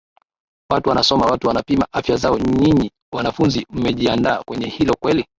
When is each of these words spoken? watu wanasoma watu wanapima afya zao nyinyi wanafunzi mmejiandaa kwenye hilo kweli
watu 0.69 0.89
wanasoma 0.89 1.25
watu 1.25 1.47
wanapima 1.47 1.87
afya 1.91 2.15
zao 2.17 2.39
nyinyi 2.39 2.91
wanafunzi 3.13 3.67
mmejiandaa 3.69 4.43
kwenye 4.45 4.67
hilo 4.67 4.93
kweli 4.99 5.25